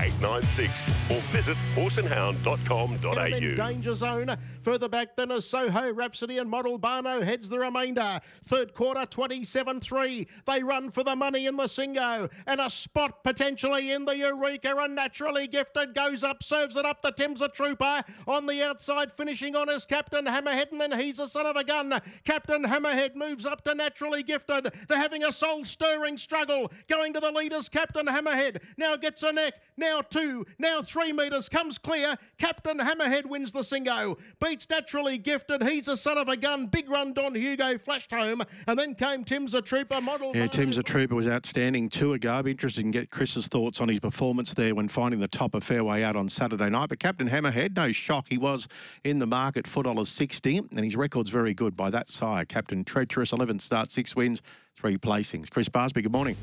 [0.00, 0.72] 896
[1.10, 3.54] or visit horseandhound.com.au.
[3.54, 4.34] danger zone.
[4.62, 8.20] Further back than a Soho Rhapsody and Model Barno heads the remainder.
[8.46, 10.26] Third quarter 27 3.
[10.46, 14.74] They run for the money in the Singo and a spot potentially in the Eureka.
[14.78, 17.02] And naturally gifted goes up, serves it up.
[17.02, 21.18] The Tim's a trooper on the outside, finishing on his Captain Hammerhead, and then he's
[21.18, 22.00] a son of a gun.
[22.24, 24.72] Captain Hammerhead moves up to naturally gifted.
[24.88, 26.72] They're having a soul stirring struggle.
[26.88, 28.62] Going to the leaders, Captain Hammerhead.
[28.78, 29.54] Now gets a neck.
[29.76, 30.46] Now two.
[30.58, 31.48] Now three metres.
[31.48, 32.16] Comes clear.
[32.38, 34.18] Captain Hammerhead wins the Singo.
[34.40, 35.62] Beats naturally gifted.
[35.62, 36.66] He's a son of a gun.
[36.66, 37.12] Big run.
[37.12, 38.42] Don Hugo flashed home.
[38.66, 40.34] And then came Tim's a trooper model.
[40.34, 42.42] Yeah, Tim's a trooper was outstanding two ago.
[42.42, 45.64] Be interested in get Chris's thoughts on his performance there when finding the top of
[45.64, 46.88] fairway out on Saturday night.
[46.88, 48.68] But Captain Hammerhead, no shock, he was
[49.04, 52.48] in the market dollars sixty, and his record's very good by that side.
[52.48, 54.42] Captain Treacherous, eleven starts, six wins,
[54.76, 55.50] three placings.
[55.50, 56.36] Chris Barsby, good morning.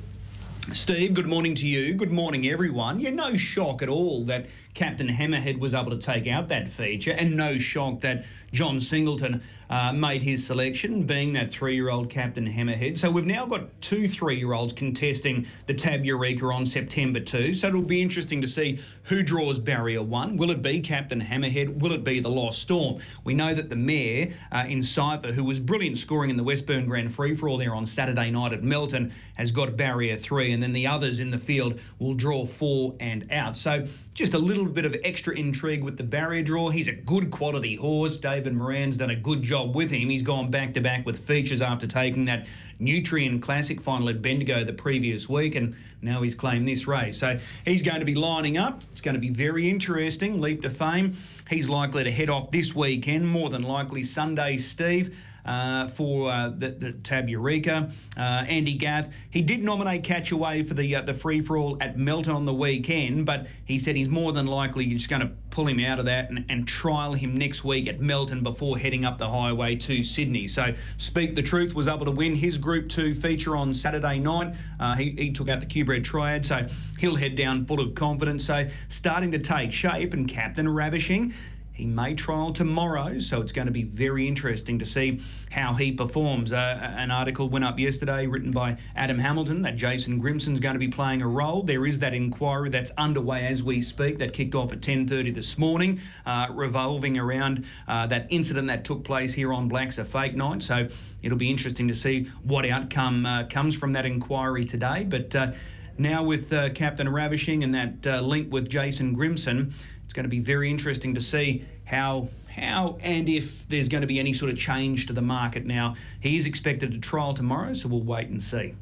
[0.73, 1.94] Steve, good morning to you.
[1.94, 3.00] Good morning, everyone.
[3.00, 7.12] Yeah, no shock at all that Captain Hammerhead was able to take out that feature,
[7.12, 12.09] and no shock that John Singleton uh, made his selection, being that three year old
[12.09, 12.98] Captain Hammerhead.
[12.98, 17.54] So we've now got two three year olds contesting the Tab Eureka on September 2.
[17.54, 20.38] So it'll be interesting to see who draws barrier one.
[20.38, 21.80] Will it be Captain Hammerhead?
[21.80, 23.02] Will it be the Lost Storm?
[23.23, 27.11] We know that the mare uh, Encipher, who was brilliant scoring in the Westburn Grant
[27.11, 30.73] Free for all there on Saturday night at Melton, has got barrier three, and then
[30.73, 33.58] the others in the field will draw four and out.
[33.58, 36.70] So just a little bit of extra intrigue with the barrier draw.
[36.70, 38.17] He's a good quality horse.
[38.17, 40.09] David Moran's done a good job with him.
[40.09, 42.48] He's gone back to back with features after taking that
[42.80, 47.17] Nutrien Classic final at Bendigo the previous week, and now he's claimed this race.
[47.17, 48.84] So he's going to be lining up.
[48.92, 50.39] It's going to be very interesting.
[50.39, 51.17] Leap to fame.
[51.50, 55.16] He's likely to head off this weekend, more than likely Sunday, Steve
[55.48, 57.90] uh, for uh, the, the, Tab Eureka.
[58.18, 61.58] Uh, Andy Gath, he did nominate Catch A Wave for the uh, the free for
[61.58, 65.22] all at Melton on the weekend, but he said he's more than likely just going
[65.22, 68.78] to pull him out of that and, and trial him next week at Melton before
[68.78, 70.48] heading up the highway to Sydney.
[70.48, 74.54] So, Speak the Truth was able to win his Group 2 feature on Saturday night.
[74.80, 76.68] Uh, he, he took out the Q-Bred Triad, so
[77.00, 78.46] he'll head down full of confidence.
[78.46, 81.34] So, starting to take shape, and Captain Ravishing
[81.77, 85.21] he may trial tomorrow, so it's going to be very interesting to see
[85.52, 86.52] how he performs.
[86.52, 90.80] Uh, an article went up yesterday written by Adam Hamilton that Jason Grimson's going to
[90.80, 91.61] be playing a role.
[91.61, 95.55] There is that inquiry that's underway as we speak that kicked off at 10.30 this
[95.60, 100.36] morning, uh, revolving around uh, that incident that took place here on Blacks A Fake
[100.36, 100.64] Night.
[100.64, 100.87] So
[101.21, 105.05] it'll be interesting to see what outcome uh, comes from that inquiry today.
[105.08, 105.52] But uh,
[105.99, 109.73] now with uh, Captain Ravishing and that link with Jason Grimson,
[110.08, 114.08] it's going to be very interesting to see how how and if there's going to
[114.08, 115.66] be any sort of change to the market.
[115.66, 118.73] Now he is expected to trial tomorrow, so we'll wait and see.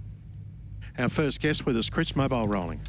[0.99, 2.79] Our first guest with us, Chris Mobile Rolling.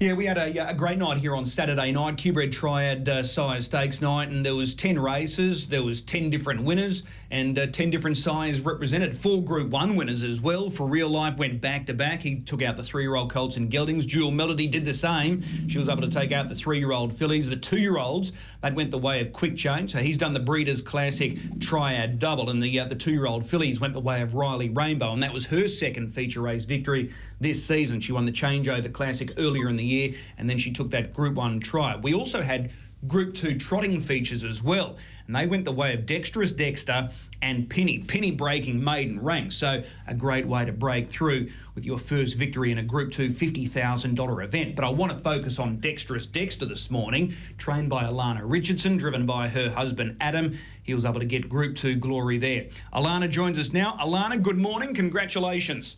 [0.00, 4.00] Yeah, we had a, a great night here on Saturday night, Q-Bred Triad uh, Stakes
[4.00, 8.16] night, and there was 10 races, there was 10 different winners, and uh, 10 different
[8.16, 9.18] sires represented.
[9.18, 10.70] Four Group 1 winners as well.
[10.70, 12.22] For Real Life went back-to-back.
[12.22, 14.06] He took out the three-year-old Colts and Geldings.
[14.06, 15.42] Jewel Melody did the same.
[15.68, 17.48] She was able to take out the three-year-old fillies.
[17.48, 18.30] The two-year-olds,
[18.62, 19.90] that went the way of Quick Change.
[19.90, 23.94] So he's done the Breeders' Classic Triad Double, and the, uh, the two-year-old fillies went
[23.94, 28.00] the way of Riley Rainbow, and that was her second feature race victory this season.
[28.00, 31.34] She won the Changeover Classic earlier in the year, and then she took that Group
[31.34, 31.96] 1 try.
[31.96, 32.70] We also had
[33.06, 34.96] Group 2 trotting features as well,
[35.28, 37.10] and they went the way of Dexterous Dexter
[37.40, 38.00] and Penny.
[38.00, 42.72] Penny breaking maiden rank, so a great way to break through with your first victory
[42.72, 44.74] in a Group 2 $50,000 event.
[44.74, 49.26] But I want to focus on Dexterous Dexter this morning, trained by Alanah Richardson, driven
[49.26, 50.58] by her husband Adam.
[50.82, 52.66] He was able to get Group 2 glory there.
[52.92, 53.96] Alanah joins us now.
[54.00, 54.92] Alanah, good morning.
[54.92, 55.96] Congratulations.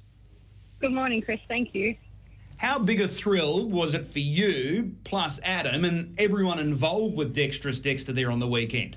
[0.81, 1.41] Good morning, Chris.
[1.47, 1.95] Thank you.
[2.57, 7.79] How big a thrill was it for you, plus Adam, and everyone involved with Dexterous
[7.79, 8.97] Dexter there on the weekend?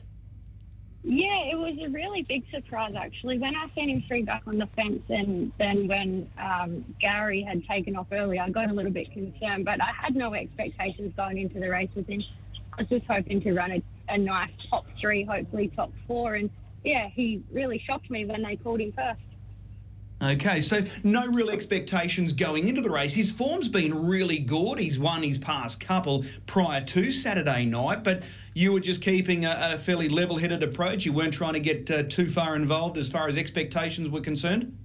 [1.04, 3.38] Yeah, it was a really big surprise actually.
[3.38, 7.66] When I seen him free back on the fence, and then when um, Gary had
[7.68, 11.38] taken off early, I got a little bit concerned, but I had no expectations going
[11.38, 12.24] into the race with him.
[12.78, 16.50] I was just hoping to run a, a nice top three, hopefully top four, and
[16.86, 19.20] yeah, he really shocked me when they called him first.
[20.24, 23.14] Okay, so no real expectations going into the race.
[23.14, 24.80] His form's been really good.
[24.80, 28.24] He's won his past couple prior to Saturday night, but
[28.54, 31.06] you were just keeping a, a fairly level headed approach.
[31.06, 34.78] You weren't trying to get uh, too far involved as far as expectations were concerned?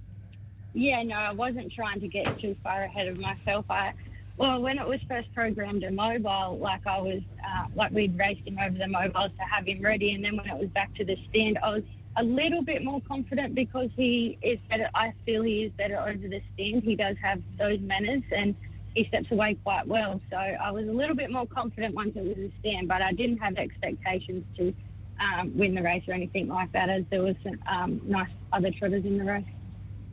[0.73, 3.63] Yeah, no, I wasn't trying to get too far ahead of myself.
[3.69, 3.93] I
[4.35, 8.45] Well, when it was first programmed a mobile, like I was, uh, like we'd raced
[8.45, 11.05] him over the mobiles to have him ready, and then when it was back to
[11.05, 11.83] the stand, I was
[12.17, 14.89] a little bit more confident because he is better.
[14.93, 16.83] I feel he is better over the stand.
[16.83, 18.55] He does have those manners, and
[18.95, 20.19] he steps away quite well.
[20.29, 23.13] So I was a little bit more confident once it was a stand, but I
[23.13, 24.73] didn't have expectations to
[25.19, 28.71] um, win the race or anything like that, as there was some um, nice other
[28.71, 29.45] trotters in the race.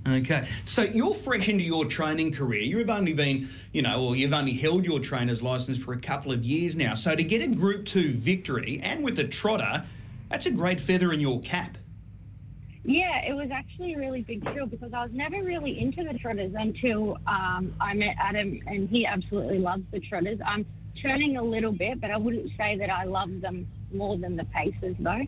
[0.07, 2.61] Okay, so you're fresh into your training career.
[2.61, 6.31] You've only been, you know, or you've only held your trainer's license for a couple
[6.31, 6.95] of years now.
[6.95, 9.85] So to get a Group Two victory and with a trotter,
[10.29, 11.77] that's a great feather in your cap.
[12.87, 16.17] Yeah, it was actually a really big thrill because I was never really into the
[16.17, 20.39] trotters until um, I met Adam, and he absolutely loves the trotters.
[20.47, 20.65] I'm
[21.03, 24.45] turning a little bit, but I wouldn't say that I love them more than the
[24.45, 25.25] paces, though.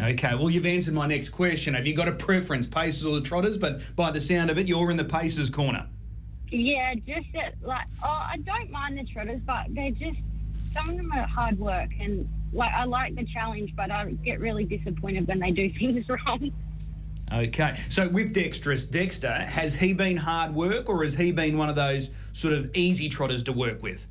[0.00, 1.74] Okay, well, you've answered my next question.
[1.74, 3.58] Have you got a preference, paces or the trotters?
[3.58, 5.86] But by the sound of it, you're in the paces corner.
[6.50, 10.16] Yeah, just that, like, oh, I don't mind the trotters, but they're just,
[10.72, 14.40] some of them are hard work, and like, I like the challenge, but I get
[14.40, 16.50] really disappointed when they do things wrong.
[17.30, 21.68] Okay, so with Dexterous Dexter, has he been hard work or has he been one
[21.68, 24.06] of those sort of easy trotters to work with?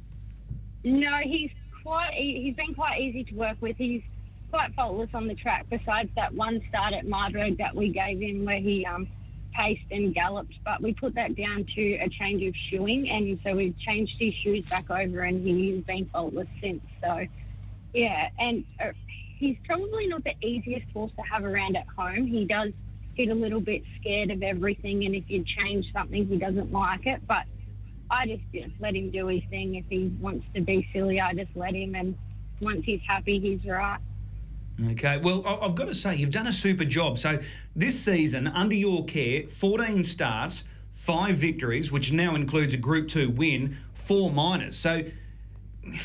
[0.83, 1.49] No, he's
[1.83, 2.13] quite.
[2.13, 3.75] He's been quite easy to work with.
[3.77, 4.03] He's
[4.51, 5.65] quite faultless on the track.
[5.69, 9.07] Besides that one start at Marburg that we gave him where he um,
[9.51, 13.55] paced and galloped, but we put that down to a change of shoeing, and so
[13.55, 16.83] we've changed his shoes back over, and he's been faultless since.
[17.01, 17.25] So,
[17.95, 18.91] yeah, and uh,
[19.39, 22.27] he's probably not the easiest horse to have around at home.
[22.27, 22.71] He does
[23.17, 27.05] get a little bit scared of everything, and if you change something, he doesn't like
[27.05, 27.21] it.
[27.27, 27.43] But
[28.09, 28.43] I just
[28.79, 29.75] let him do his thing.
[29.75, 31.95] If he wants to be silly, I just let him.
[31.95, 32.15] And
[32.61, 33.99] once he's happy, he's right.
[34.91, 37.17] Okay, well, I've got to say, you've done a super job.
[37.17, 37.39] So,
[37.75, 43.31] this season, under your care, 14 starts, five victories, which now includes a Group 2
[43.31, 44.77] win, four minors.
[44.77, 45.03] So,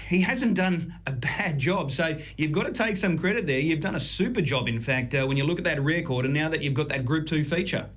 [0.09, 1.93] he hasn't done a bad job.
[1.93, 3.59] So, you've got to take some credit there.
[3.59, 6.35] You've done a super job, in fact, uh, when you look at that record, and
[6.35, 7.89] now that you've got that Group 2 feature.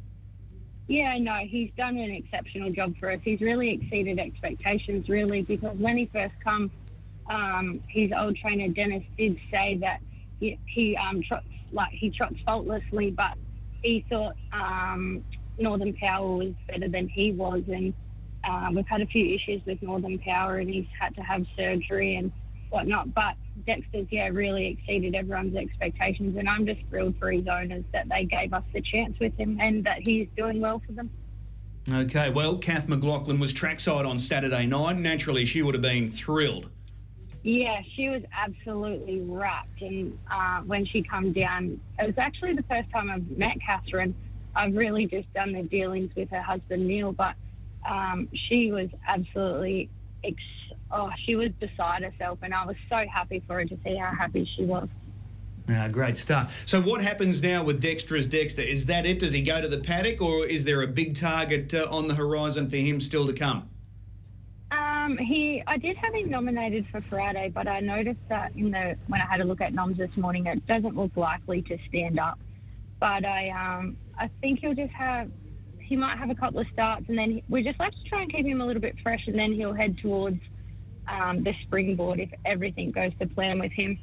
[0.88, 3.20] Yeah, no, he's done an exceptional job for us.
[3.24, 6.70] He's really exceeded expectations, really, because when he first come,
[7.28, 10.00] um, his old trainer Dennis did say that
[10.40, 13.34] he, he um, trots like he trots faultlessly, but
[13.82, 15.24] he thought um,
[15.58, 17.94] Northern Power was better than he was, and
[18.48, 22.16] uh, we've had a few issues with Northern Power, and he's had to have surgery
[22.16, 22.32] and
[22.70, 23.14] whatnot.
[23.14, 28.08] But Dexter's, yeah, really exceeded everyone's expectations, and I'm just thrilled for his owners that
[28.10, 31.10] they gave us the chance with him and that he's doing well for them.
[31.92, 34.98] Okay, well, Kath McLaughlin was trackside on Saturday night.
[34.98, 36.70] Naturally, she would have been thrilled.
[37.44, 42.64] Yeah, she was absolutely wrapped, and uh, when she come down, it was actually the
[42.64, 44.16] first time I've met Catherine.
[44.56, 47.36] I've really just done the dealings with her husband Neil, but
[47.88, 49.90] um, she was absolutely,
[50.24, 50.42] ex-
[50.92, 54.14] oh, she was beside herself, and I was so happy for her to see how
[54.18, 54.88] happy she was.
[55.68, 56.64] Ah, great stuff.
[56.68, 58.62] So, what happens now with Dexterous Dexter?
[58.62, 59.18] Is that it?
[59.20, 62.14] Does he go to the paddock, or is there a big target uh, on the
[62.14, 63.68] horizon for him still to come?
[64.72, 68.96] Um, he, I did have him nominated for Friday, but I noticed that in the
[69.08, 72.20] when I had a look at noms this morning, it doesn't look likely to stand
[72.20, 72.40] up.
[73.00, 75.30] But I, um, I think he'll just have,
[75.86, 78.32] he might have a couple of starts, and then we just like to try and
[78.32, 80.40] keep him a little bit fresh, and then he'll head towards
[81.08, 84.00] um, the springboard if everything goes to plan with him.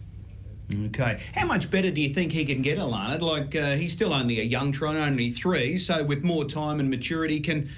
[0.86, 1.20] Okay.
[1.34, 3.20] How much better do you think he can get, Alanah?
[3.20, 5.76] Like uh, he's still only a young tron, only three.
[5.76, 7.68] So with more time and maturity, can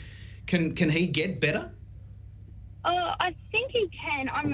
[0.46, 1.72] can can he get better?
[2.84, 4.28] Uh, I think he can.
[4.28, 4.50] I'm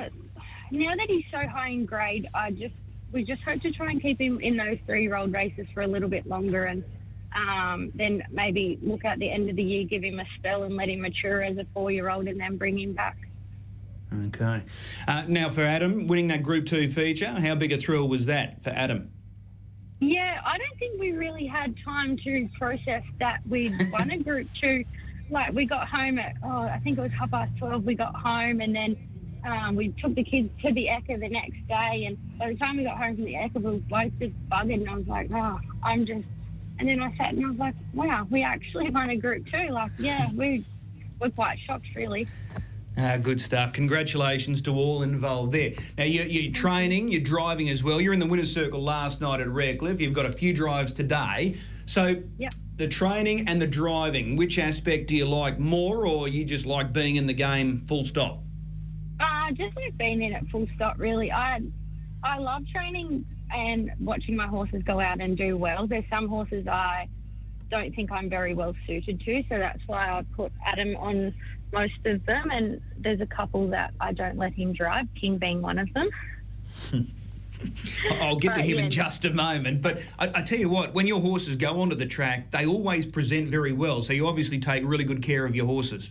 [0.70, 2.28] now that he's so high in grade.
[2.32, 2.74] I just
[3.12, 6.08] we just hope to try and keep him in those three-year-old races for a little
[6.08, 6.84] bit longer, and
[7.34, 10.76] um, then maybe look at the end of the year, give him a spell, and
[10.76, 13.16] let him mature as a four-year-old, and then bring him back.
[14.26, 14.62] Okay.
[15.06, 18.62] Uh, now for Adam, winning that Group Two feature, how big a thrill was that
[18.62, 19.10] for Adam?
[20.00, 24.48] Yeah, I don't think we really had time to process that we'd won a group
[24.60, 24.84] two.
[25.30, 27.84] Like we got home at oh, I think it was half past twelve.
[27.84, 28.96] We got home and then
[29.44, 32.06] um, we took the kids to the Echo the next day.
[32.06, 34.74] And by the time we got home from the Echo, we were both just buggered.
[34.74, 36.26] And I was like, oh, I'm just.
[36.80, 39.68] And then I sat and I was like, wow, we actually won a group too.
[39.70, 40.64] Like, yeah, we
[41.20, 42.26] we're quite shocked, really.
[42.96, 43.74] Ah, good stuff.
[43.74, 45.72] Congratulations to all involved there.
[45.98, 48.00] Now, you're, you're training, you're driving as well.
[48.00, 50.00] You're in the winner's circle last night at Redcliffe.
[50.00, 51.56] You've got a few drives today.
[51.84, 52.54] So, Yep.
[52.76, 56.94] the training and the driving, which aspect do you like more, or you just like
[56.94, 58.42] being in the game full stop?
[59.20, 61.30] Uh, just like being in it full stop, really.
[61.30, 61.60] I
[62.24, 65.86] I love training and watching my horses go out and do well.
[65.86, 67.08] There's some horses I
[67.70, 71.34] don't think I'm very well suited to, so that's why I put Adam on
[71.72, 75.06] most of them, and there's a couple that I don't let him drive.
[75.20, 76.10] King being one of them.
[78.20, 78.84] I'll get to him yeah.
[78.84, 79.82] in just a moment.
[79.82, 83.06] But I, I tell you what, when your horses go onto the track, they always
[83.06, 84.02] present very well.
[84.02, 86.10] So you obviously take really good care of your horses.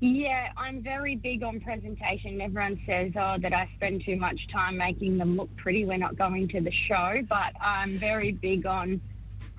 [0.00, 2.40] Yeah, I'm very big on presentation.
[2.40, 5.84] Everyone says, oh, that I spend too much time making them look pretty.
[5.84, 9.00] We're not going to the show, but I'm very big on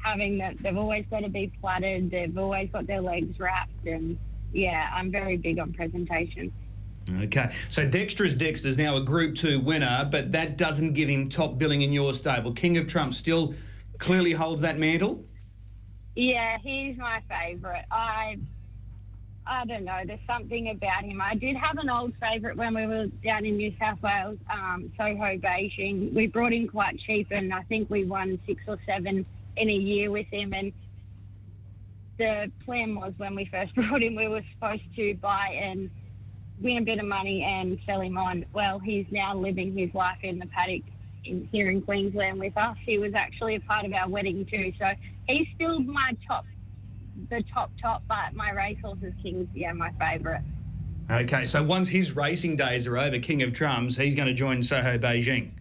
[0.01, 0.55] having that.
[0.63, 2.10] They've always got to be flattered.
[2.10, 4.17] They've always got their legs wrapped, and
[4.53, 6.53] yeah, I'm very big on presentation.
[7.24, 11.58] Okay, so Dexter's Dexter's now a Group 2 winner, but that doesn't give him top
[11.58, 12.53] billing in your stable.
[12.53, 13.55] King of Trump still
[13.98, 15.25] clearly holds that mantle.
[16.15, 17.86] Yeah, he's my favourite.
[17.91, 18.38] I
[19.50, 20.00] I don't know.
[20.06, 21.20] There's something about him.
[21.20, 24.94] I did have an old favourite when we were down in New South Wales, um,
[24.96, 26.13] Soho Beijing.
[26.13, 29.25] We brought him quite cheap, and I think we won six or seven
[29.58, 30.53] in a year with him.
[30.53, 30.72] And
[32.20, 35.89] the plan was when we first brought him, we were supposed to buy and
[36.62, 38.46] win a bit of money and sell him on.
[38.53, 40.84] Well, he's now living his life in the paddock
[41.25, 42.77] in, here in Queensland with us.
[42.86, 44.86] He was actually a part of our wedding too, so
[45.27, 46.46] he's still my top,
[47.29, 48.03] the top top.
[48.07, 50.41] But my racehorses King's yeah my favourite.
[51.11, 54.61] Okay, so once his racing days are over, King of Trumps, he's going to join
[54.61, 55.51] Soho Beijing.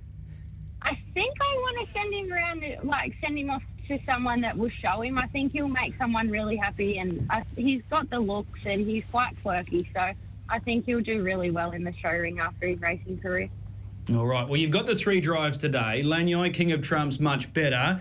[0.82, 4.56] I think I want to send him around, like send him off to someone that
[4.56, 5.16] will show him.
[5.16, 9.04] I think he'll make someone really happy, and I, he's got the looks and he's
[9.10, 10.12] quite quirky, so
[10.50, 13.48] I think he'll do really well in the show ring after his racing career.
[14.10, 16.02] All right, well, you've got the three drives today.
[16.04, 18.00] Lanyoi, King of Trumps, much better.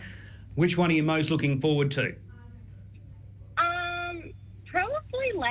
[0.55, 2.15] Which one are you most looking forward to?
[3.57, 4.33] Um,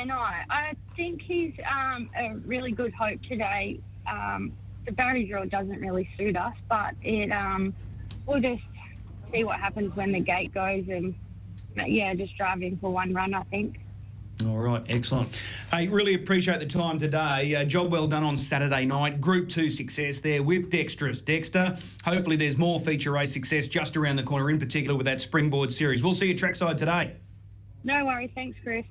[0.09, 3.81] probably I think he's um, a really good hope today.
[4.11, 4.53] Um,
[4.85, 7.75] the barrier draw doesn't really suit us, but it um,
[8.27, 8.63] we'll just
[9.33, 11.15] see what happens when the gate goes and
[11.87, 13.35] yeah, just drive in for one run.
[13.35, 13.81] I think.
[14.45, 15.41] All right, excellent.
[15.71, 17.55] Hey, really appreciate the time today.
[17.55, 19.19] Uh, job well done on Saturday night.
[19.19, 21.77] Group two success there with Dexterous Dexter.
[22.05, 25.73] Hopefully, there's more feature race success just around the corner, in particular with that Springboard
[25.73, 26.03] series.
[26.03, 27.17] We'll see you trackside today.
[27.83, 28.31] No worries.
[28.35, 28.85] Thanks, Chris.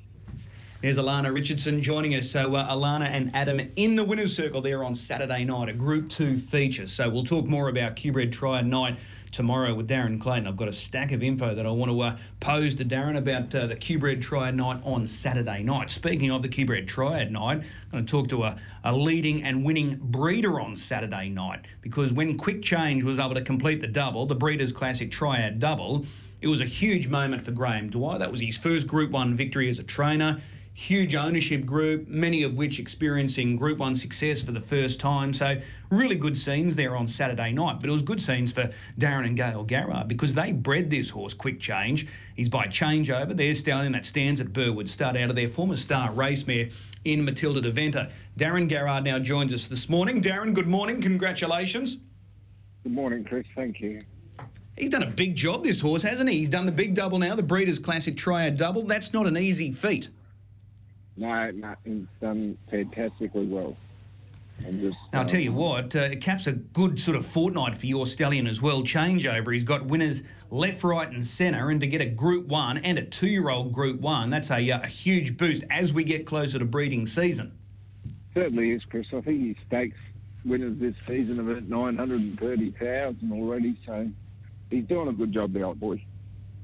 [0.85, 2.29] There's Alanah Richardson joining us.
[2.29, 6.09] So, uh, Alanah and Adam in the winner's circle there on Saturday night, a Group
[6.09, 6.85] 2 feature.
[6.85, 8.99] So, we'll talk more about Q-Bred Triad Night
[9.31, 10.45] tomorrow with Darren Clayton.
[10.45, 13.55] I've got a stack of info that I want to uh, pose to Darren about
[13.55, 15.89] uh, the Q-Bred Triad Night on Saturday night.
[15.89, 19.65] Speaking of the Q-Bred Triad Night, I'm going to talk to a, a leading and
[19.65, 24.27] winning breeder on Saturday night because when Quick Change was able to complete the double,
[24.27, 26.05] the Breeders' Classic Triad Double,
[26.41, 28.19] it was a huge moment for Graham Dwyer.
[28.19, 30.43] That was his first Group 1 victory as a trainer
[30.75, 35.33] huge ownership group, many of which experiencing Group 1 success for the first time.
[35.33, 37.79] So, really good scenes there on Saturday night.
[37.79, 41.33] But it was good scenes for Daren and Gail Garrard because they bred this horse
[41.33, 42.07] quick change.
[42.35, 43.35] He's by changeover.
[43.35, 46.67] There's stallion that stands at Burwood Stud out of their former star race mare
[47.05, 48.11] in Matilda Deventer.
[48.37, 50.21] Daren Garrard now joins us this morning.
[50.21, 51.01] Daren, good morning.
[51.01, 51.99] Congratulations.
[52.83, 53.45] Good morning, Chris.
[53.55, 54.01] Thank you.
[54.77, 56.39] He's done a big job, this horse, hasn't he?
[56.39, 58.83] He's done the big double now, the Breeders' Classic Triad Double.
[58.83, 60.09] That's not an easy feat.
[61.17, 63.75] No, no, he's done fantastically well.
[64.61, 67.77] Just, Now, I'll tell you um, what, uh, it caps a good sort of fortnight
[67.77, 68.83] for your stallion as well.
[68.83, 69.53] Changeover.
[69.53, 71.69] He's got winners left, right, and centre.
[71.69, 74.71] And to get a Group 1 and a two year old Group 1, that's a,
[74.71, 77.57] uh, a huge boost as we get closer to breeding season.
[78.33, 79.07] Certainly is, Chris.
[79.13, 79.97] I think he stakes
[80.45, 84.09] winners this season of about 930,000 already, so
[84.69, 86.01] he's doing a good job, the old boy.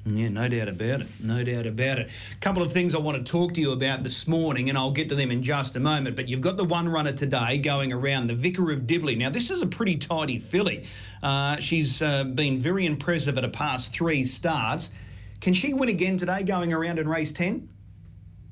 [0.05, 1.08] Yeah, no doubt about it.
[1.22, 2.10] No doubt about it.
[2.31, 4.91] A couple of things I want to talk to you about this morning, and I'll
[4.91, 6.15] get to them in just a moment.
[6.15, 9.15] But you've got the one runner today going around, the Vicar of Dibley.
[9.15, 10.86] Now, this is a pretty tidy filly.
[11.22, 14.89] Uh, she's uh, been very impressive at her past three starts.
[15.39, 17.70] Can she win again today going around in race 10?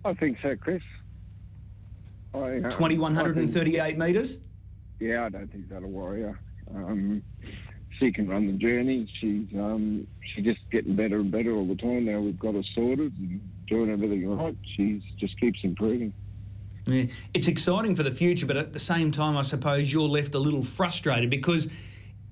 [0.06, 0.84] I think so, Chris.
[2.34, 4.38] Uh, 2138 metres?
[5.00, 6.40] Yeah, I don't think that'll worry her.
[6.76, 7.24] Um,
[8.00, 9.08] she can run the journey.
[9.20, 12.06] She's um, she's just getting better and better all the time.
[12.06, 14.56] Now we've got her sorted and doing everything right.
[14.76, 16.14] She's just keeps improving.
[16.86, 17.06] Yeah.
[17.34, 20.40] It's exciting for the future, but at the same time, I suppose you're left a
[20.40, 21.68] little frustrated because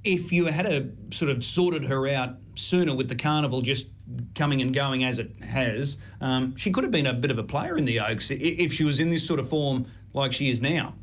[0.03, 3.87] if you had a sort of sorted her out sooner with the carnival just
[4.35, 7.43] coming and going as it has, um, she could have been a bit of a
[7.43, 10.61] player in the Oaks if she was in this sort of form like she is
[10.61, 10.93] now.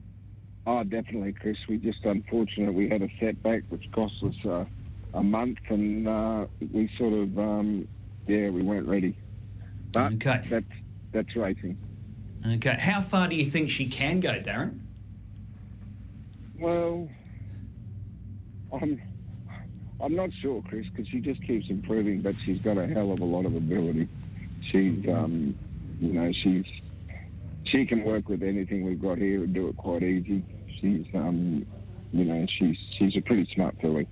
[0.66, 1.56] Oh, definitely, Chris.
[1.68, 4.64] We just unfortunate we had a setback which cost us uh,
[5.12, 7.86] a month, and uh, we sort of um,
[8.26, 9.14] yeah we weren't ready.
[9.92, 10.42] But Okay.
[10.48, 10.64] that's
[11.12, 11.76] that's racing.
[12.46, 14.80] Okay, how far do you think she can go, Daren?
[16.58, 17.08] Well,
[18.72, 19.00] I'm
[20.00, 23.20] I'm not sure, Chris, because she just keeps improving, but she's got a hell of
[23.20, 24.08] a lot of ability.
[24.70, 25.54] She's um,
[26.00, 26.64] you know she's
[27.66, 30.42] she can work with anything we've got here and do it quite easy.
[30.84, 31.64] She's, um,
[32.12, 34.06] you know, she's she's a pretty smart filly.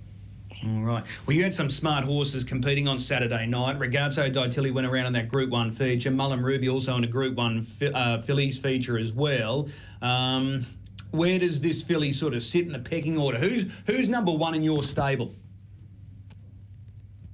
[0.65, 1.05] All right.
[1.27, 3.77] Well, you had some smart horses competing on Saturday night.
[3.77, 6.09] Ragazzo Di went around in that Group 1 feature.
[6.09, 9.69] Mullum Ruby also in a Group 1 uh, fillies feature as well.
[10.01, 10.65] Um,
[11.11, 13.37] where does this filly sort of sit in the pecking order?
[13.37, 15.35] Who's who's number one in your stable?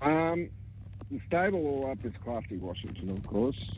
[0.01, 0.49] Um,
[1.09, 3.77] the stable all up is Crafty Washington, of course.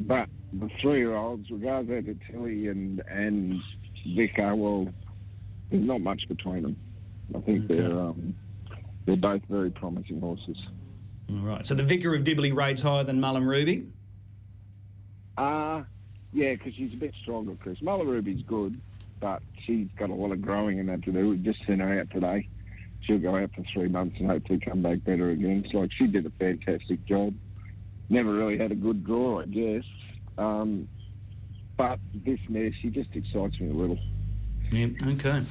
[0.00, 3.62] But the three-year-olds, Ragazzo Di and, and
[4.06, 4.88] Vicar, well,
[5.70, 6.76] there's not much between them.
[7.34, 7.76] I think Okay.
[7.80, 8.34] they're um,
[9.06, 10.56] they're both very promising horses.
[11.30, 11.64] All right.
[11.64, 13.86] So the Vicar of Dibley rates higher than Mullum Ruby.
[15.36, 15.82] Uh
[16.32, 17.78] yeah, because she's a bit stronger, Chris.
[17.80, 18.80] Mullum Ruby's good,
[19.20, 21.30] but she's got a lot of growing in that to do.
[21.30, 22.48] We just sent her out today.
[23.00, 25.62] She'll go out for three months and hopefully come back better again.
[25.64, 27.34] It's like she did a fantastic job.
[28.10, 29.84] Never really had a good draw, I guess.
[30.38, 30.86] Um,
[31.80, 33.98] but this mare, she just excites me a little.
[34.70, 35.42] Yeah, okay.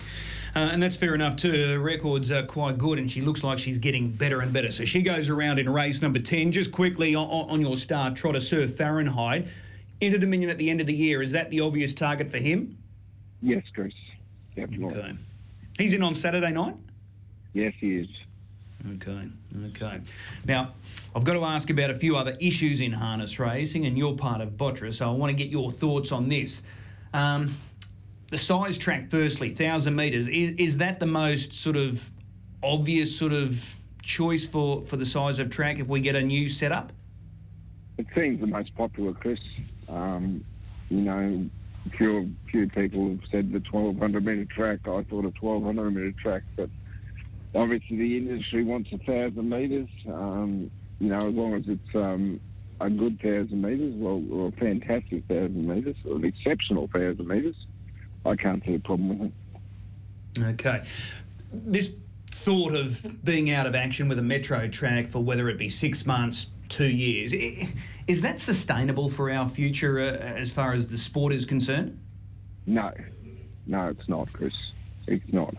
[0.56, 1.70] Uh, and that's fair enough too.
[1.70, 4.72] Her record's are quite good and she looks like she's getting better and better.
[4.72, 6.52] So she goes around in race number 10.
[6.52, 9.48] Just quickly on, on your star trotter, Sir Fahrenheit.
[10.02, 12.78] Inter Dominion at the end of the year, is that the obvious target for him?
[13.42, 13.92] Yes, Chris.
[14.56, 15.00] Definitely.
[15.00, 15.18] Okay.
[15.80, 16.76] He's in on Saturday night?
[17.54, 18.08] Yes, he is.
[18.88, 19.28] Okay,
[19.68, 20.00] okay.
[20.46, 20.74] Now,
[21.16, 24.42] I've got to ask about a few other issues in harness racing, and you're part
[24.42, 26.62] of Botra, so I want to get your thoughts on this.
[27.14, 27.56] Um,
[28.30, 32.10] the size track, firstly, 1,000 metres, is, is that the most sort of
[32.64, 36.48] obvious sort of choice for, for the size of track if we get a new
[36.48, 36.94] setup?
[37.98, 39.40] It seems the most popular, Chris.
[39.90, 40.44] Um,
[40.90, 41.50] you know,
[41.98, 44.80] few few people have said the 1200 metre track.
[44.84, 46.70] I thought a 1200 metre track, but
[47.56, 49.89] obviously the industry wants a thousand metres.
[50.08, 52.39] Um, you know, as long as it's um,
[52.82, 57.56] a good thousand metres, well, or a fantastic thousand metres, or an exceptional thousand metres,
[58.25, 59.32] I can't see a problem with
[60.38, 60.44] it.
[60.44, 60.84] Okay.
[61.51, 61.94] This
[62.28, 66.06] thought of being out of action with a metro track for whether it be six
[66.06, 67.34] months, two years,
[68.08, 72.00] is that sustainable for our future uh, as far as the sport is concerned?
[72.65, 72.91] No,
[73.65, 74.54] no, it's not, Chris.
[75.08, 75.56] It's not.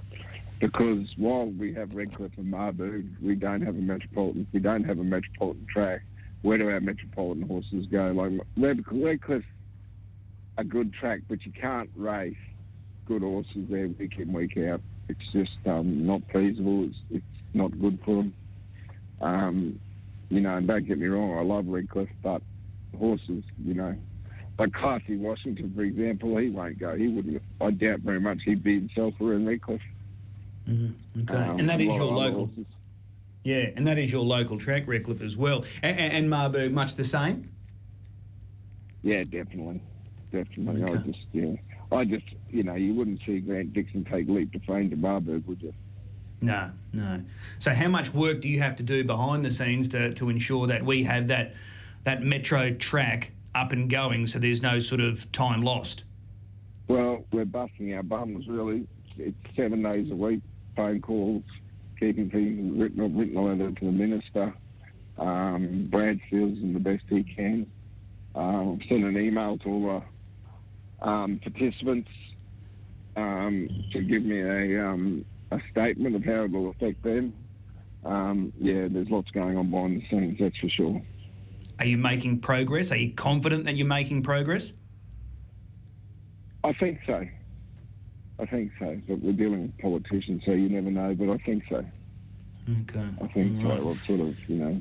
[0.61, 4.47] Because while we have Redcliffe and Marburg, we don't have a metropolitan.
[4.53, 6.03] We don't have a metropolitan track.
[6.43, 8.13] Where do our metropolitan horses go?
[8.15, 9.45] Like Red, Redcliffe,
[10.59, 12.35] a good track, but you can't race
[13.07, 14.83] good horses there week in week out.
[15.09, 16.85] It's just um, not feasible.
[16.85, 18.35] It's, it's not good for them.
[19.23, 19.81] Um,
[20.29, 22.43] you know, and don't get me wrong, I love Redcliffe, but
[22.99, 23.95] horses, you know,
[24.59, 26.95] like Classy Washington, for example, he won't go.
[26.95, 27.43] He wouldn't.
[27.61, 29.81] I doubt very much he'd be himself around Redcliffe.
[30.71, 31.35] Okay.
[31.35, 32.51] Um, and that is your local,
[33.45, 35.65] yeah, and that is your local track, Redcliffe, as well.
[35.83, 37.51] And, and Marburg, much the same.
[39.03, 39.81] Yeah, definitely,
[40.31, 40.83] definitely.
[40.83, 41.11] I Okay.
[41.11, 41.53] just, yeah,
[41.91, 45.47] I just, you know, you wouldn't see Grant Dixon take leap to fame to Marburg,
[45.47, 45.73] would you?
[46.43, 47.23] No, no.
[47.59, 50.67] So, how much work do you have to do behind the scenes to, to ensure
[50.69, 51.55] that we have that
[52.05, 56.05] that metro track up and going, so there's no sort of time lost?
[56.89, 58.87] Well, we're busting our bums, really.
[59.19, 60.41] It's seven days a week,
[60.77, 61.43] phone calls,
[61.99, 64.55] keeping things written, written a letter to the minister.
[65.19, 67.71] Um, Brad feels in the best he can.
[68.35, 70.03] Um, I've sent an email to all
[71.01, 72.11] the um, participants
[73.17, 77.35] um, to give me a, um, a statement of how it will affect them.
[78.05, 81.03] Um, yeah, there's lots going on behind the scenes, that's for sure.
[81.79, 82.93] Are you making progress?
[82.93, 84.73] Are you confident that you're making progress?
[86.63, 87.27] I think so.
[88.41, 89.01] I think so.
[89.09, 91.15] But we're dealing with politicians, so you never know.
[91.15, 91.77] But I think so.
[92.69, 93.09] Okay.
[93.23, 93.79] I think Right.
[93.79, 93.85] so.
[93.85, 94.81] Well, sort of, you know,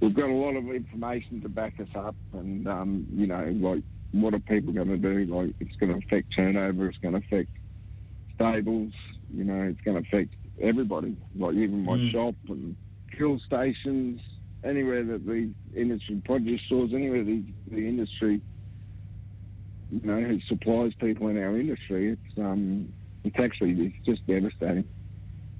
[0.00, 3.82] we've got a lot of information to back us up, and um, you know, like
[4.12, 5.24] what are people going to do?
[5.32, 6.88] Like it's going to affect turnover.
[6.88, 7.50] It's going to affect
[8.34, 8.92] stables.
[9.32, 11.16] You know, it's going to affect everybody.
[11.38, 12.12] Like even my Mm.
[12.12, 12.76] shop and
[13.16, 14.20] fuel stations,
[14.64, 18.40] anywhere that the industry produce stores, anywhere the the industry,
[19.90, 22.12] you know, who supplies people in our industry.
[22.12, 22.92] It's um,
[23.24, 24.84] it's actually it's just devastating.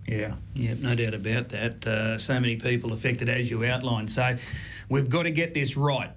[0.06, 1.86] Yeah, yeah, no doubt about that.
[1.86, 4.12] Uh, so many people affected, as you outlined.
[4.12, 4.36] So
[4.88, 6.10] we've got to get this right.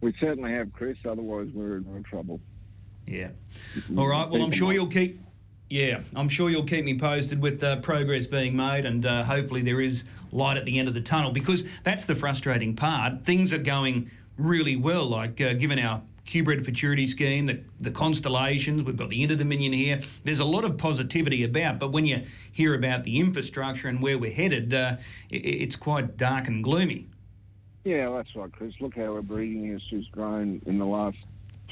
[0.00, 0.96] We certainly have, Chris.
[1.06, 2.40] Otherwise, we're in real trouble.
[3.06, 3.28] Yeah.
[3.96, 4.28] All right.
[4.28, 5.20] Well, I'm sure you'll keep.
[5.68, 9.62] Yeah, I'm sure you'll keep me posted with uh, progress being made, and uh, hopefully
[9.62, 13.24] there is light at the end of the tunnel because that's the frustrating part.
[13.24, 18.84] Things are going really well, like uh, given our Q-Bred Futurity scheme, the, the constellations,
[18.84, 20.00] we've got the Inter Dominion here.
[20.22, 24.16] There's a lot of positivity about, but when you hear about the infrastructure and where
[24.16, 27.08] we're headed, uh, i it's quite dark and gloomy.
[27.82, 28.74] Yeah, that's right, Chris.
[28.78, 31.16] Look how our breeding history's grown in the last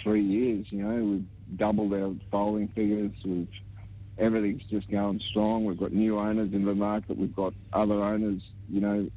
[0.03, 0.67] three years.
[0.71, 3.13] You know, we've doubled our foaling figures.
[3.25, 3.47] We've
[4.19, 5.67] everything's just going strong.
[5.67, 7.17] We've got new owners in the market.
[7.17, 9.09] We've got other owners, you know,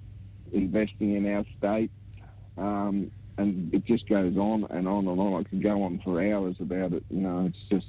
[0.51, 1.89] investing in our state.
[2.59, 3.09] Um,
[3.41, 5.41] and it just goes on and on and on.
[5.41, 7.03] I could go on for hours about it.
[7.09, 7.87] You know, it's just,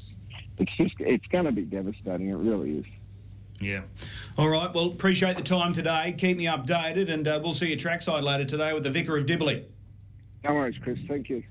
[0.58, 2.28] it's just, it's going to be devastating.
[2.28, 2.86] It really is.
[3.60, 3.82] Yeah.
[4.36, 4.72] All right.
[4.74, 6.14] Well, appreciate the time today.
[6.18, 9.26] Keep me updated, and uh, we'll see you trackside later today with the Vicar of
[9.26, 9.66] Dibley.
[10.42, 10.98] No worries, Chris.
[11.06, 11.44] Thank you.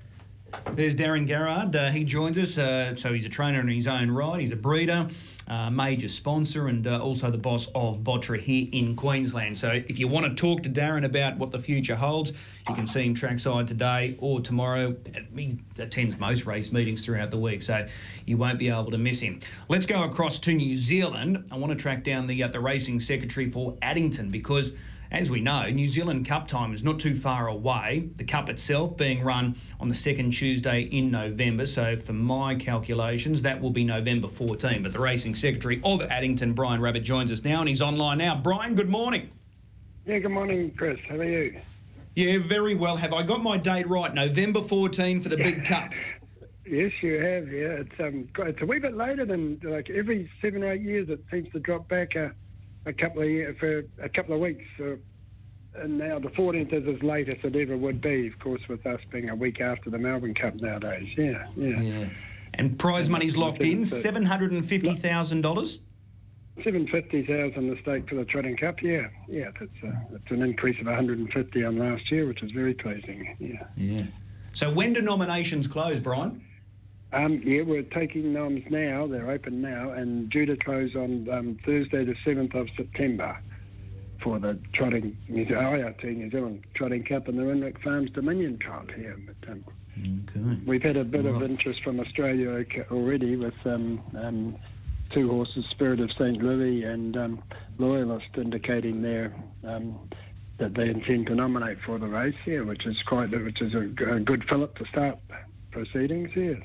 [0.74, 1.76] There's Daren Garrard.
[1.76, 2.56] Uh, he joins us.
[2.56, 4.40] Uh, so he's a trainer in his own right.
[4.40, 5.06] He's a breeder,
[5.46, 9.58] uh, major sponsor, and uh, also the boss of Botra here in Queensland.
[9.58, 12.32] So if you want to talk to Daren about what the future holds,
[12.68, 14.94] you can see him trackside today or tomorrow.
[15.36, 17.86] He attends most race meetings throughout the week, so
[18.24, 19.40] you won't be able to miss him.
[19.68, 21.44] Let's go across to New Zealand.
[21.50, 24.72] I want to track down the uh, the racing secretary for Addington because
[25.12, 28.10] as we know, New Zealand Cup time is not too far away.
[28.16, 31.66] The Cup itself being run on the second Tuesday in November.
[31.66, 34.82] So, for my calculations, that will be November 14.
[34.82, 38.36] But the racing secretary of Addington, Brian Rabbitt, joins us now and he's online now.
[38.36, 39.28] Brian, good morning.
[40.06, 40.98] Yeah, good morning, Chris.
[41.06, 41.60] How are you?
[42.16, 42.96] Yeah, very well.
[42.96, 44.12] Have I got my date right?
[44.12, 45.92] November 14 for the Big Cup.
[46.64, 47.52] Yes, you have.
[47.52, 51.08] Yeah, it's um, it's a wee bit later than like every seven or eight years.
[51.10, 52.32] It seems to drop back a,
[52.86, 54.64] a couple of years for a couple of weeks.
[54.78, 54.98] So,
[55.74, 58.26] and now the 14th is as late as it ever would be.
[58.26, 61.08] Of course, with us being a week after the Melbourne Cup nowadays.
[61.16, 61.80] Yeah, yeah.
[61.80, 62.08] Yeah.
[62.54, 65.78] And prize money's locked in $750,000.
[66.62, 68.82] Seven fifty thousand the stake for the Trotting Cup.
[68.82, 69.50] Yeah, yeah.
[69.58, 73.34] That's a, that's an increase of 150 on last year, which is very pleasing.
[73.38, 73.66] Yeah.
[73.74, 74.04] Yeah.
[74.52, 76.44] So, when do nominations close, Brian?
[77.12, 79.06] Um, yeah, we're taking noms now.
[79.06, 83.38] They're open now, and due to close on um, Thursday, the seventh of September,
[84.22, 88.58] for the trotting New Zealand, IRT New Zealand Trotting Cup and the Renwick Farms Dominion
[88.58, 89.18] Cup here.
[89.26, 89.64] But um,
[89.98, 90.58] Okay.
[90.64, 94.56] we've had a bit of interest from Australia already with um, um,
[95.10, 96.42] two horses, Spirit of St.
[96.42, 97.42] Louis and um,
[97.76, 100.08] Loyalist, indicating their um,
[100.58, 104.14] that they intend to nominate for the race here, which is quite which is a,
[104.14, 105.18] a good fillip to start
[105.72, 106.30] proceedings.
[106.34, 106.62] Yes.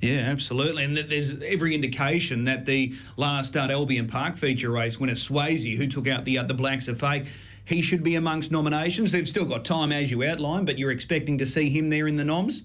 [0.00, 0.84] Yeah, absolutely.
[0.84, 5.86] And there's every indication that the last start Albion Park feature race winner Swayzee, who
[5.86, 7.26] took out the uh, the Blacks A Fake,
[7.66, 9.12] he should be amongst nominations.
[9.12, 12.16] They've still got time, as you outlined, but you're expecting to see him there in
[12.16, 12.62] the noms.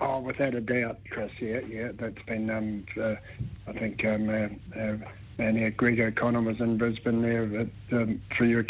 [0.00, 1.30] Oh, without a doubt, Chris.
[1.40, 1.92] Yeah, yeah.
[1.94, 2.50] That's been.
[2.50, 3.16] Um, uh,
[3.66, 4.94] I think um, uh,
[5.40, 8.20] here, Greg O'Connor was in Brisbane there at um,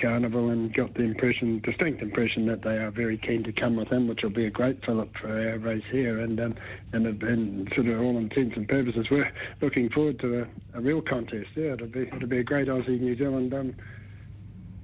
[0.01, 3.89] Carnival and got the impression, distinct impression, that they are very keen to come with
[3.89, 6.21] him, which will be a great fillip for our race here.
[6.21, 6.55] And um,
[6.93, 10.81] and, uh, and sort of all intents and purposes, we're looking forward to a, a
[10.81, 11.49] real contest.
[11.57, 13.53] Yeah, it'll be it'll be a great Aussie New Zealand.
[13.53, 13.75] Um,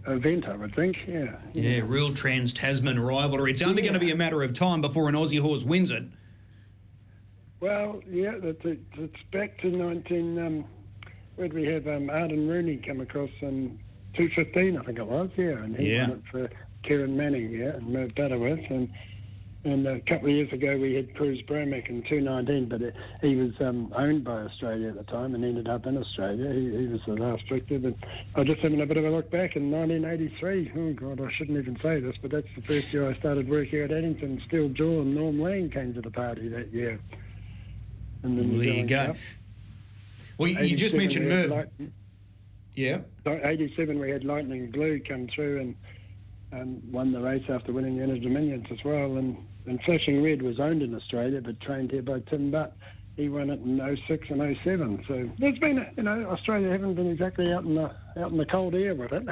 [0.09, 1.35] Event, I would think, yeah.
[1.53, 3.51] Yeah, real trans Tasman rivalry.
[3.51, 6.05] It's only going to be a matter of time before an Aussie horse wins it.
[7.59, 10.39] Well, yeah, it's, it's back to 19.
[10.39, 10.65] Um,
[11.37, 13.79] where did we have um, Arden Rooney come across in
[14.15, 16.09] 215, I think it was, yeah, and he Yeah.
[16.09, 16.51] won it for
[16.89, 18.89] Kerryn Manning, yeah, and Merv Butterworth, and
[19.65, 23.35] and a couple of years ago we had Cruz Bromac in 219, but it, he
[23.35, 26.53] was um, owned by Australia at the time and ended up in Australia.
[26.53, 27.95] He, he was the last victor, but
[28.37, 30.71] I was just having a bit of a look back in 1983.
[30.77, 33.67] Oh God, I shouldn't even say this, but that's the first year I started work
[33.67, 34.41] here at Addington.
[34.47, 37.01] Steel Jaw and Norm Lang came to the party that year.
[38.23, 39.07] in the New Well, there you go.
[39.07, 39.17] Cup.
[40.39, 41.51] Well, you you just mentioned Merv.
[41.51, 41.69] Light-
[42.75, 42.99] Yeah.
[43.25, 45.75] so 87 we had Lightning Blue come through and
[46.53, 49.17] um, won the race after winning the Inter Dominions as well.
[49.17, 52.77] And, and Flashing Red was owned in Australia but trained here by Tim Butt.
[53.17, 55.05] He won it in 06 and 07.
[55.09, 58.45] So there's been, you know, Australia haven't been exactly out in the out in the
[58.45, 59.27] cold air with it.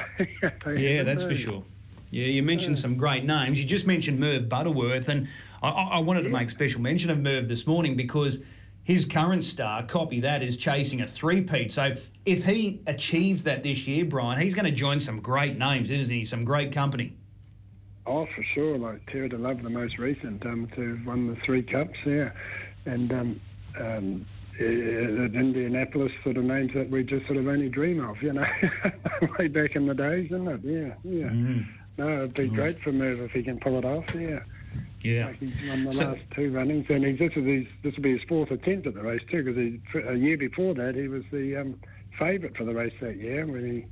[0.79, 1.63] Yeah, that's for sure.
[2.09, 3.59] Yeah, you mentioned some great names.
[3.59, 5.27] You just mentioned Merv Butterworth, and
[5.61, 8.39] I, I I wanted to make special mention of Merv this morning because
[8.85, 11.73] his current star, copy that, is chasing a three-peat.
[11.73, 15.89] So if he achieves that this year, Brian, he's going to join some great names,
[15.89, 16.23] isn't he?
[16.23, 17.17] Some great company.
[18.05, 18.77] Oh, for sure.
[18.77, 22.29] Like Terror To Love, the most recent, um, to have won the three cups, yeah.
[22.85, 23.41] And um,
[23.79, 24.25] um,
[24.59, 28.45] uh, Indianapolis sort of names that we just sort of only dream of, you know,
[29.39, 30.59] way back in the days, isn't it?
[30.63, 31.63] Yeah, yeah.
[31.97, 34.41] No, it'd be great for Merv if he can pull it off, yeah.
[35.01, 35.31] Yeah.
[35.39, 38.17] He's won the So- last two runnings, and he's, this, is his, this will be
[38.17, 41.55] his fourth attempt at the race, too, because a year before that, he was the
[41.57, 41.79] um,
[42.17, 43.85] favourite for the race that year when he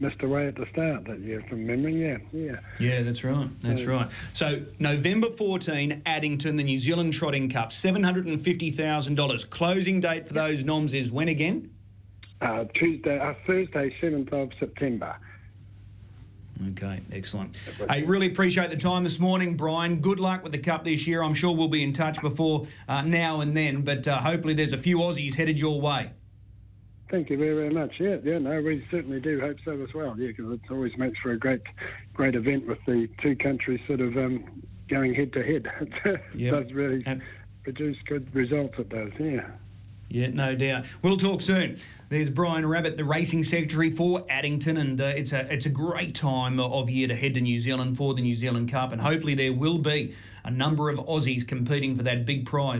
[0.00, 2.56] missed away at the start that year from memory, yeah, yeah.
[2.78, 3.48] Yeah, that's right.
[3.62, 4.06] That's right.
[4.32, 9.50] So November 14, Addington, the New Zealand Trotting Cup, $750,000.
[9.50, 11.70] Closing date for those noms is when again?
[12.40, 15.16] Uh, Tuesday, uh, Thursday, 7th of September.
[16.70, 17.56] Okay, excellent.
[17.88, 20.00] I really appreciate the time this morning, Brian.
[20.00, 21.22] Good luck with the Cup this year.
[21.22, 24.72] I'm sure we'll be in touch before uh, now and then, but uh, hopefully there's
[24.72, 26.10] a few Aussies headed your way.
[27.10, 27.92] Thank you very, very much.
[28.00, 30.14] Yeah, yeah, no, we certainly do hope so as well.
[30.18, 31.62] Yeah, because it always makes for a great,
[32.12, 34.44] great event with the two countries sort of um,
[34.88, 35.70] going head to head.
[36.04, 36.52] It Yep.
[36.64, 37.22] does really And-
[37.62, 38.74] produce good results.
[38.78, 39.12] It does.
[39.18, 39.46] Yeah.
[40.08, 40.86] Yeah, no doubt.
[41.02, 41.78] We'll talk soon.
[42.08, 46.14] There's Brian Rabbitt, the racing secretary for Addington, and uh, it's a it's a great
[46.14, 49.34] time of year to head to New Zealand for the New Zealand Cup, and hopefully
[49.34, 52.76] there will be a number of Aussies competing for that big prize.